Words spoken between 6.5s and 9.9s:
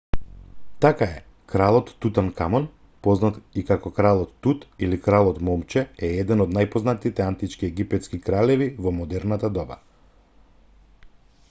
најпознатите антички египетски кралеви во модерното доба